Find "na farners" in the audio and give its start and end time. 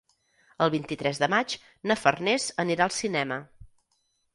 1.93-2.49